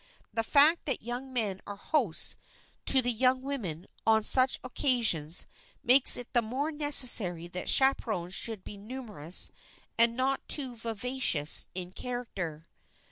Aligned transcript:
The 0.33 0.41
fact 0.43 0.87
that 0.87 1.03
young 1.03 1.31
men 1.31 1.61
are 1.67 1.75
hosts 1.75 2.35
to 2.87 3.03
the 3.03 3.11
young 3.11 3.43
women 3.43 3.85
on 4.07 4.23
such 4.23 4.59
occasions 4.63 5.45
makes 5.83 6.17
it 6.17 6.33
the 6.33 6.41
more 6.41 6.71
necessary 6.71 7.47
that 7.49 7.69
chaperons 7.69 8.33
should 8.33 8.63
be 8.63 8.77
numerous 8.77 9.51
and 9.99 10.17
not 10.17 10.41
too 10.47 10.75
vivacious 10.75 11.67
in 11.75 11.91
character. 11.91 12.67